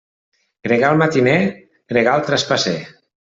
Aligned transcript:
Gregal 0.67 0.97
matiner, 1.01 1.35
gregal 1.93 2.25
trapasser. 2.31 2.77